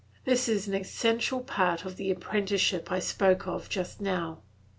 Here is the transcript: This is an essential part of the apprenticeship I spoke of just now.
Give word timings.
This 0.25 0.49
is 0.49 0.67
an 0.67 0.73
essential 0.73 1.41
part 1.41 1.85
of 1.85 1.95
the 1.95 2.09
apprenticeship 2.09 2.91
I 2.91 2.97
spoke 2.97 3.45
of 3.45 3.69
just 3.69 4.01
now. 4.01 4.41